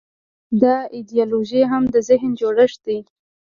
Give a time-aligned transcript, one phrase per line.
[0.61, 2.99] دا ایدیالوژي هم د ذهن جوړښت دی.